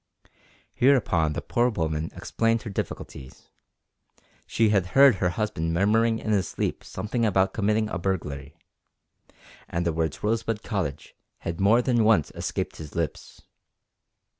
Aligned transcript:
Hereupon 0.73 1.33
the 1.33 1.43
poor 1.43 1.69
woman 1.69 2.09
explained 2.15 2.63
her 2.63 2.71
difficulties. 2.71 3.51
She 4.47 4.69
had 4.69 4.87
heard 4.97 5.17
her 5.17 5.29
husband 5.29 5.75
murmuring 5.75 6.17
in 6.17 6.31
his 6.31 6.47
sleep 6.47 6.83
something 6.83 7.23
about 7.23 7.53
committing 7.53 7.87
a 7.87 7.99
burglary, 7.99 8.57
and 9.69 9.85
the 9.85 9.93
words 9.93 10.23
Rosebud 10.23 10.63
Cottage 10.63 11.15
had 11.41 11.59
more 11.61 11.83
than 11.83 12.03
once 12.03 12.31
escaped 12.33 12.77
his 12.77 12.95
lips. 12.95 13.43